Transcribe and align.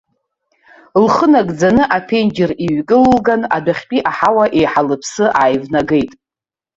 Лхы 1.03 1.27
нагӡаны 1.31 1.83
аԥенџьыр 1.97 2.51
иҩкылылган, 2.65 3.41
адәахьтәи 3.55 4.05
аҳауа 4.09 4.45
еиҳа 4.57 4.81
лыԥсы 4.87 5.25
ааивнагеит. 5.39 6.11